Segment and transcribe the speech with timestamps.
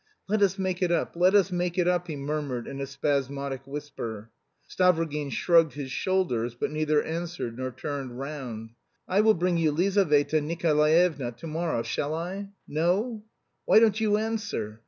[0.27, 3.67] "Let us make it up; let us make it up!" he murmured in a spasmodic
[3.67, 4.31] whisper.
[4.67, 8.61] Stavrogin shrugged his shoulders, but neither answered nor turned round.
[8.69, 8.75] "Listen.
[9.07, 12.49] I will bring you Lizaveta Nikolaevna to morrow; shall I?
[12.67, 13.25] No?
[13.65, 14.79] Why don't you answer?